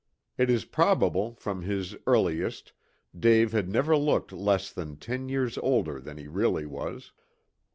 [0.35, 2.73] It is probable, from his earliest,
[3.15, 7.11] Dave had never looked less than ten years older than he really was.